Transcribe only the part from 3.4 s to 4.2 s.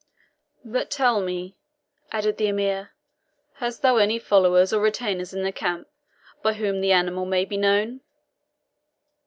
"hast thou any